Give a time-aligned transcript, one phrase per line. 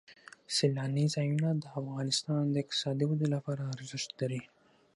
[0.55, 4.41] سیلانی ځایونه د افغانستان د اقتصادي ودې لپاره ارزښت لري.